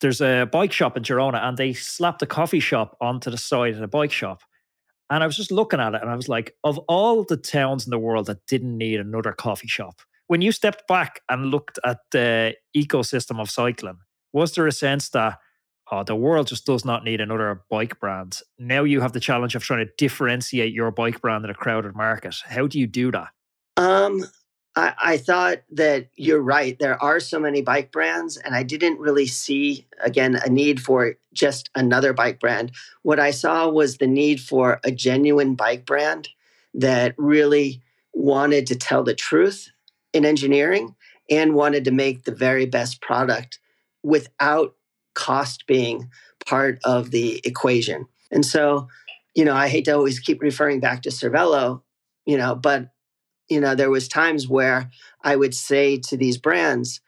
[0.00, 3.74] there's a bike shop in Girona, and they slapped a coffee shop onto the side
[3.74, 4.42] of the bike shop.
[5.10, 7.86] And I was just looking at it, and I was like, of all the towns
[7.86, 11.78] in the world that didn't need another coffee shop, when you stepped back and looked
[11.84, 13.98] at the ecosystem of cycling,
[14.32, 15.38] was there a sense that
[15.92, 18.40] oh, the world just does not need another bike brand?
[18.58, 21.94] Now you have the challenge of trying to differentiate your bike brand in a crowded
[21.94, 22.36] market.
[22.44, 23.28] How do you do that?
[23.76, 24.24] Um,
[24.76, 26.78] I, I thought that you're right.
[26.78, 31.14] There are so many bike brands, and I didn't really see, again, a need for
[31.32, 32.72] just another bike brand.
[33.02, 36.28] What I saw was the need for a genuine bike brand
[36.74, 39.70] that really wanted to tell the truth
[40.12, 40.94] in engineering
[41.30, 43.58] and wanted to make the very best product
[44.02, 44.74] without
[45.14, 46.10] cost being
[46.46, 48.06] part of the equation.
[48.30, 48.88] And so,
[49.34, 51.82] you know, I hate to always keep referring back to Cervelo,
[52.26, 52.90] you know, but
[53.48, 54.90] you know, there was times where
[55.22, 57.00] I would say to these brands,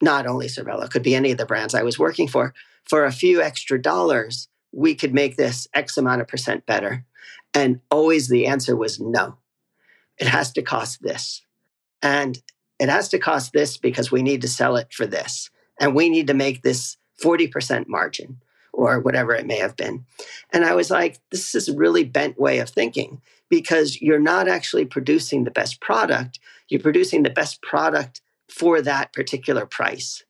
[0.00, 2.54] not only Cervelo, could be any of the brands I was working for,
[2.84, 7.04] for a few extra dollars, we could make this X amount of percent better.
[7.54, 9.36] And always the answer was no.
[10.18, 11.42] It has to cost this.
[12.02, 12.42] And
[12.78, 15.50] it has to cost this because we need to sell it for this.
[15.80, 18.40] And we need to make this 40% margin
[18.72, 20.04] or whatever it may have been.
[20.50, 23.20] And I was like, this is a really bent way of thinking
[23.52, 26.40] because you're not actually producing the best product.
[26.70, 30.24] You're producing the best product for that particular price.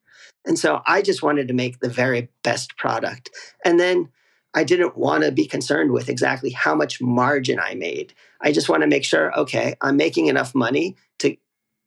[0.45, 3.31] And so I just wanted to make the very best product.
[3.65, 4.09] And then
[4.55, 8.13] I didn't want to be concerned with exactly how much margin I made.
[8.41, 11.37] I just want to make sure, okay, I'm making enough money to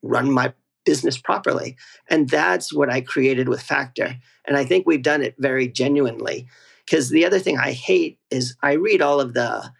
[0.03, 0.53] run my
[0.85, 1.75] business properly.
[2.09, 4.15] And that's what I created with Factor.
[4.47, 6.47] And I think we've done it very genuinely.
[6.85, 9.73] Because the other thing I hate is I read all of the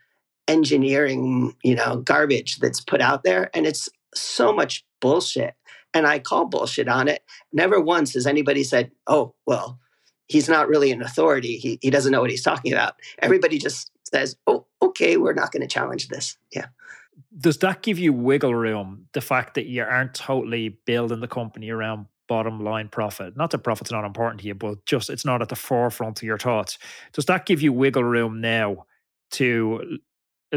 [0.47, 5.55] engineering, you know, garbage that's put out there, and it's so much bullshit.
[5.93, 7.23] And I call bullshit on it.
[7.53, 9.79] Never once has anybody said, oh, well,
[10.27, 11.57] he's not really an authority.
[11.57, 12.95] He, he doesn't know what he's talking about.
[13.19, 16.37] Everybody just says, oh, okay, we're not going to challenge this.
[16.51, 16.65] Yeah.
[17.37, 21.69] Does that give you wiggle room, the fact that you aren't totally building the company
[21.69, 23.37] around bottom line profit?
[23.37, 26.23] Not that profit's not important to you, but just it's not at the forefront of
[26.23, 26.77] your thoughts.
[27.13, 28.85] Does that give you wiggle room now
[29.31, 29.99] to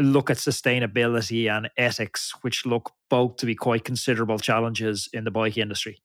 [0.01, 5.31] look at sustainability and ethics, which look both to be quite considerable challenges in the
[5.31, 6.01] bike industry?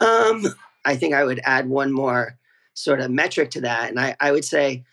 [0.00, 0.46] Um,
[0.84, 2.38] I think I would add one more
[2.74, 3.90] sort of metric to that.
[3.90, 4.84] And I, I would say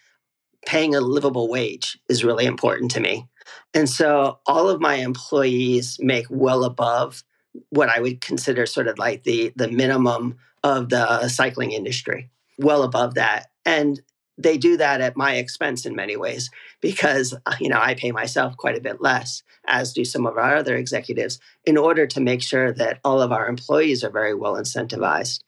[0.65, 3.27] paying a livable wage is really important to me.
[3.73, 7.23] And so all of my employees make well above
[7.69, 12.83] what I would consider sort of like the the minimum of the cycling industry, well
[12.83, 13.47] above that.
[13.65, 14.01] And
[14.37, 16.49] they do that at my expense in many ways
[16.81, 20.37] because uh, you know I pay myself quite a bit less as do some of
[20.37, 24.33] our other executives in order to make sure that all of our employees are very
[24.33, 25.41] well incentivized.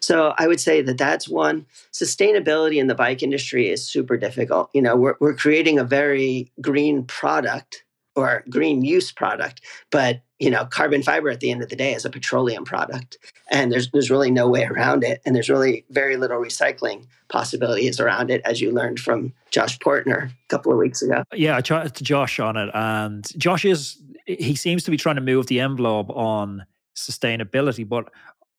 [0.00, 4.70] So I would say that that's one sustainability in the bike industry is super difficult.
[4.74, 7.84] You know, we're we're creating a very green product
[8.14, 11.94] or green use product, but you know, carbon fiber at the end of the day
[11.94, 13.16] is a petroleum product,
[13.48, 18.00] and there's there's really no way around it, and there's really very little recycling possibilities
[18.00, 21.22] around it, as you learned from Josh Poertner a couple of weeks ago.
[21.32, 25.14] Yeah, I chatted to Josh on it, and Josh is he seems to be trying
[25.14, 26.66] to move the envelope on
[26.96, 28.10] sustainability, but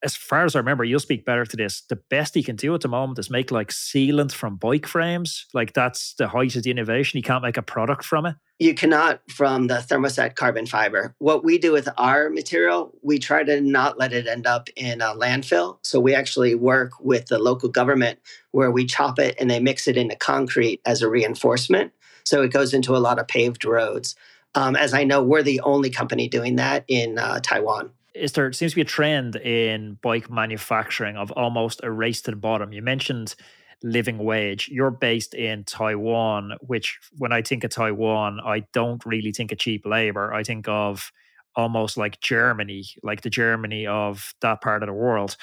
[0.03, 1.81] as far as I remember, you'll speak better to this.
[1.87, 5.45] The best he can do at the moment is make like sealant from bike frames.
[5.53, 7.17] Like that's the height of the innovation.
[7.17, 8.35] He can't make a product from it.
[8.59, 11.15] You cannot from the thermoset carbon fiber.
[11.19, 15.01] What we do with our material, we try to not let it end up in
[15.01, 15.79] a landfill.
[15.83, 18.19] So we actually work with the local government
[18.51, 21.93] where we chop it and they mix it into concrete as a reinforcement.
[22.25, 24.15] So it goes into a lot of paved roads.
[24.55, 28.51] Um, as I know, we're the only company doing that in uh, Taiwan is there
[28.53, 32.71] seems to be a trend in bike manufacturing of almost a race to the bottom.
[32.71, 33.35] You mentioned
[33.81, 34.69] living wage.
[34.69, 39.57] You're based in Taiwan, which when I think of Taiwan, I don't really think of
[39.57, 40.33] cheap labor.
[40.33, 41.11] I think of
[41.55, 45.35] almost like Germany, like the Germany of that part of the world.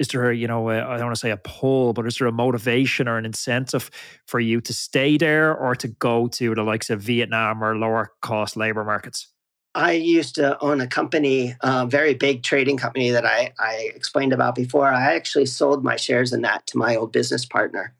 [0.00, 2.32] Is there, you know, I don't want to say a pull, but is there a
[2.32, 3.90] motivation or an incentive
[4.26, 8.10] for you to stay there or to go to the likes of Vietnam or lower
[8.20, 9.33] cost labor markets?
[9.74, 14.32] I used to own a company, a very big trading company that I, I explained
[14.32, 14.86] about before.
[14.86, 17.92] I actually sold my shares in that to my old business partner,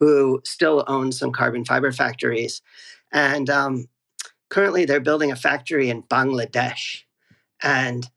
[0.00, 2.62] who still owns some carbon fiber factories.
[3.12, 3.88] And um,
[4.48, 7.02] currently, they're building a factory in Bangladesh.
[7.62, 8.08] And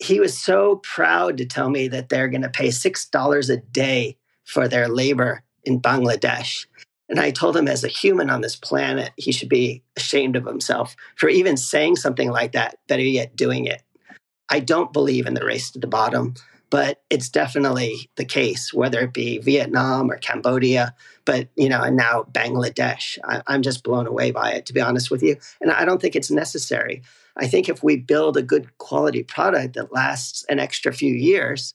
[0.00, 4.16] he was so proud to tell me that they're going to pay $6 a day
[4.44, 6.66] for their labor in Bangladesh.
[7.12, 10.46] And I told him, as a human on this planet, he should be ashamed of
[10.46, 13.82] himself for even saying something like that, better yet, doing it.
[14.48, 16.32] I don't believe in the race to the bottom,
[16.70, 20.94] but it's definitely the case, whether it be Vietnam or Cambodia,
[21.26, 23.18] but, you know, and now Bangladesh.
[23.24, 25.36] I, I'm just blown away by it, to be honest with you.
[25.60, 27.02] And I don't think it's necessary.
[27.36, 31.74] I think if we build a good quality product that lasts an extra few years,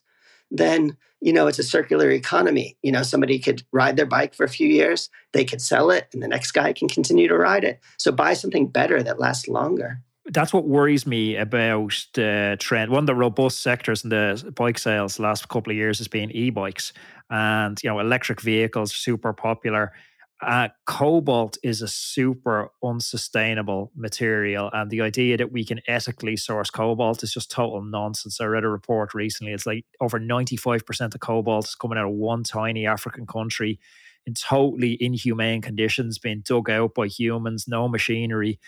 [0.52, 2.78] then you know it's a circular economy.
[2.82, 6.08] You know somebody could ride their bike for a few years they could sell it
[6.14, 7.80] and the next guy can continue to ride it.
[7.98, 10.02] So buy something better that lasts longer.
[10.26, 12.91] That's what worries me about the trend.
[12.91, 16.32] One of the robust sectors in the bike sales last couple of years has been
[16.32, 16.91] e-bikes.
[17.30, 19.93] And you know electric vehicles super popular
[20.42, 26.70] uh, cobalt is a super unsustainable material, and the idea that we can ethically source
[26.70, 28.40] cobalt is just total nonsense.
[28.40, 32.06] I read a report recently; it's like over ninety-five percent of cobalt is coming out
[32.06, 33.80] of one tiny African country
[34.26, 38.60] in totally inhumane conditions, being dug out by humans, no machinery.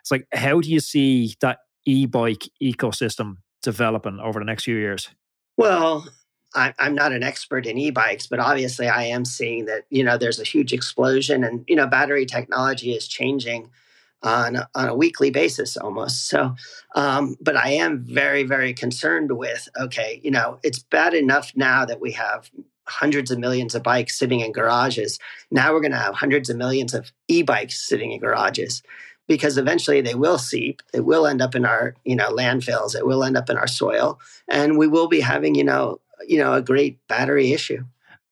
[0.00, 5.08] It's like, how do you see that e-bike ecosystem developing over the next few years?
[5.56, 6.06] Well,
[6.54, 10.16] I, am not an expert in e-bikes, but obviously I am seeing that you know
[10.16, 13.70] there's a huge explosion, and you know battery technology is changing
[14.22, 16.28] on on a weekly basis almost.
[16.28, 16.54] So,
[16.94, 21.84] um, but I am very, very concerned with okay, you know, it's bad enough now
[21.84, 22.50] that we have
[22.86, 25.18] hundreds of millions of bikes sitting in garages.
[25.50, 28.82] Now we're going to have hundreds of millions of e-bikes sitting in garages
[29.26, 30.82] because eventually they will seep.
[30.92, 32.94] It will end up in our, you know, landfills.
[32.94, 36.38] It will end up in our soil, and we will be having, you know, you
[36.38, 37.84] know, a great battery issue.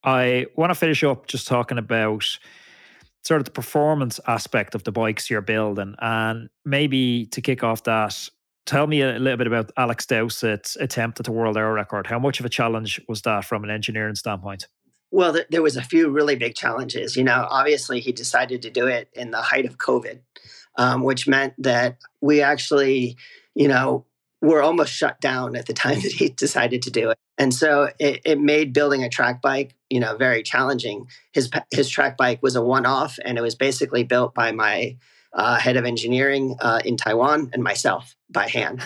[0.05, 2.39] I want to finish up just talking about
[3.23, 5.95] sort of the performance aspect of the bikes you're building.
[6.01, 8.29] And maybe to kick off that,
[8.67, 12.07] tell me a little bit about Alex Dowsett's attempt at the world hour record.
[12.07, 14.67] How much of a challenge was that from an engineering standpoint?
[15.11, 17.17] Well, there was a few really big challenges.
[17.17, 20.21] You know, obviously he decided to do it in the height of COVID,
[20.79, 23.17] um, which meant that we actually,
[23.55, 24.07] you know,
[24.41, 27.19] were almost shut down at the time that he decided to do it.
[27.39, 31.07] And so it, it made building a track bike, you know, very challenging.
[31.33, 34.97] His his track bike was a one off, and it was basically built by my
[35.33, 38.83] uh, head of engineering uh, in Taiwan and myself by hand.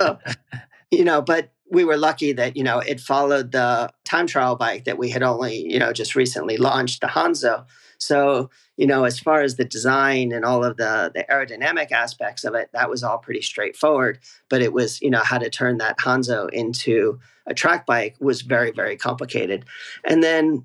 [0.90, 4.84] you know, but we were lucky that you know it followed the time trial bike
[4.84, 7.64] that we had only you know just recently launched, the Hanzo.
[7.98, 12.44] So you know, as far as the design and all of the the aerodynamic aspects
[12.44, 14.20] of it, that was all pretty straightforward.
[14.48, 18.42] But it was you know how to turn that Hanzo into a track bike was
[18.42, 19.64] very very complicated.
[20.04, 20.64] And then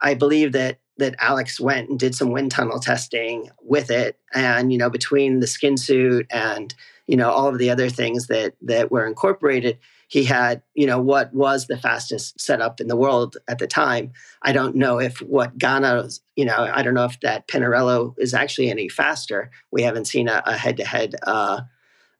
[0.00, 4.72] I believe that that Alex went and did some wind tunnel testing with it, and
[4.72, 6.74] you know between the skin suit and
[7.06, 9.78] you know all of the other things that that were incorporated
[10.12, 14.12] he had, you know, what was the fastest setup in the world at the time.
[14.42, 18.34] I don't know if what Ganna, you know, I don't know if that Pinarello is
[18.34, 19.50] actually any faster.
[19.70, 21.14] We haven't seen a head to head,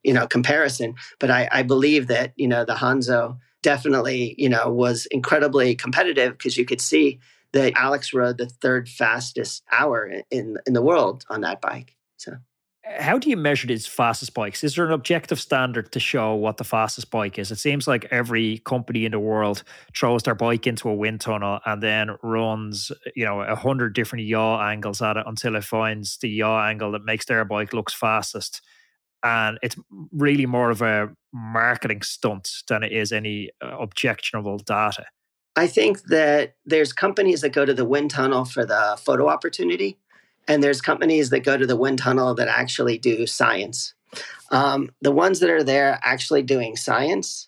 [0.01, 0.95] you know, comparison.
[1.19, 6.35] But I, I believe that, you know, the Hanzo definitely, you know, was incredibly competitive
[6.35, 7.19] because you could see
[7.51, 11.95] that Alex rode the third fastest hour in in the world on that bike.
[12.17, 12.37] So
[12.85, 14.63] how do you measure these fastest bikes?
[14.63, 17.49] Is there an objective standard to show what the fastest bike is?
[17.49, 19.63] It seems like every company in the world
[19.95, 24.25] throws their bike into a wind tunnel and then runs, you know, a hundred different
[24.25, 27.93] yaw angles at it until it finds the yaw angle that makes their bike looks
[27.93, 28.61] fastest.
[29.23, 29.77] And it's
[30.11, 35.05] really more of a marketing stunt than it is any uh, objectionable data.
[35.55, 39.99] I think that there's companies that go to the wind tunnel for the photo opportunity
[40.47, 43.93] and there's companies that go to the wind tunnel that actually do science.
[44.51, 47.47] Um, the ones that are there actually doing science,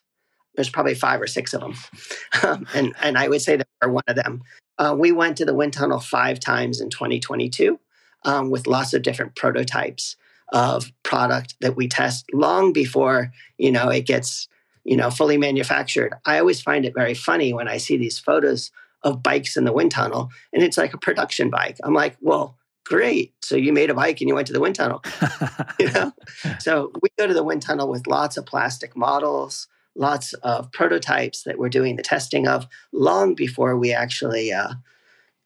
[0.56, 1.76] there's probably five or six of them,
[2.44, 4.44] um, and and I would say that we're one of them.
[4.78, 7.80] Uh, we went to the wind tunnel five times in 2022
[8.26, 10.18] um, with lots of different prototypes
[10.52, 14.48] of product that we test long before you know it gets
[14.84, 16.14] you know fully manufactured.
[16.26, 18.72] I always find it very funny when I see these photos
[19.04, 21.78] of bikes in the wind tunnel, and it's like a production bike.
[21.84, 23.34] I'm like, well great.
[23.42, 25.04] So you made a bike and you went to the wind tunnel.
[25.80, 26.14] you know?
[26.60, 31.44] So we go to the wind tunnel with lots of plastic models, lots of prototypes
[31.44, 34.74] that we're doing the testing of long before we actually uh,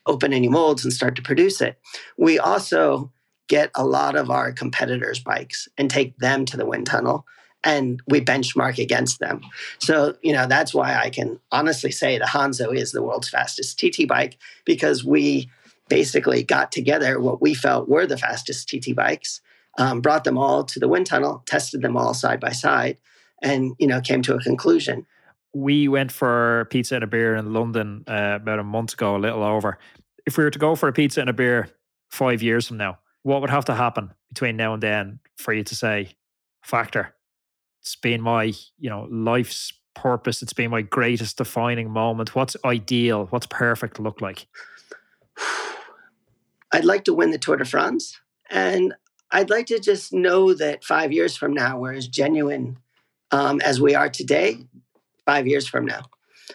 [0.06, 1.80] open any molds and start to produce it.
[2.18, 3.12] We also
[3.48, 7.26] get a lot of our competitors' bikes and take them to the wind tunnel
[7.64, 9.42] and we benchmark against them.
[9.80, 13.80] So, you know, that's why I can honestly say the Hanzo is the world's fastest
[13.80, 15.50] TT bike because we
[15.90, 19.42] basically got together what we felt were the fastest TT bikes,
[19.78, 22.98] um, brought them all to the wind tunnel, tested them all side by side,
[23.42, 25.06] and you know came to a conclusion.
[25.54, 29.18] We went for pizza and a beer in London uh, about a month ago, a
[29.18, 29.80] little over.
[30.26, 31.70] If we were to go for a pizza and a beer
[32.12, 35.64] five years from now, what would have to happen between now and then for you
[35.64, 36.10] to say,
[36.64, 37.16] "Factor,
[37.82, 40.42] it's been my you know life's purpose.
[40.42, 42.36] It's been my greatest defining moment.
[42.36, 43.28] What's ideal?
[43.28, 44.48] What's perfect look like?"
[46.72, 48.20] I'd like to win the Tour de France.
[48.50, 48.94] And
[49.32, 52.78] I'd like to just know that five years from now, we're as genuine
[53.32, 54.58] um, as we are today,
[55.26, 56.04] five years from now.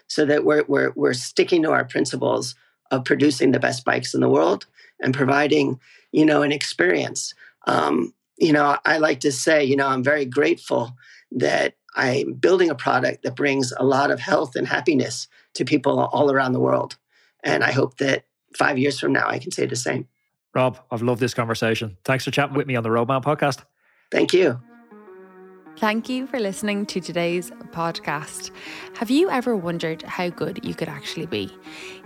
[0.08, 2.56] So that we're, we're, we're sticking to our principles
[2.90, 4.66] of producing the best bikes in the world
[5.00, 5.78] and providing,
[6.10, 7.34] you know, an experience.
[7.66, 10.96] Um, you know, I like to say, you know, I'm very grateful
[11.30, 15.98] that I'm building a product that brings a lot of health and happiness to people
[16.00, 16.96] all around the world.
[17.44, 18.24] And I hope that
[18.56, 20.08] five years from now, I can say the same.
[20.54, 21.96] Rob, I've loved this conversation.
[22.04, 23.64] Thanks for chatting with me on the Roadman podcast.
[24.10, 24.60] Thank you.
[25.76, 28.52] Thank you for listening to today's podcast.
[28.94, 31.52] Have you ever wondered how good you could actually be?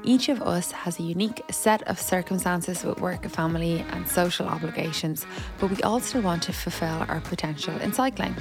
[0.03, 5.27] Each of us has a unique set of circumstances with work, family, and social obligations,
[5.61, 8.35] but we all still want to fulfill our potential in cycling.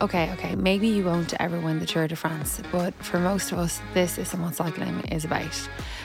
[0.00, 3.58] Okay, okay, maybe you won't ever win the Tour de France, but for most of
[3.58, 5.68] us, this is what cycling is about.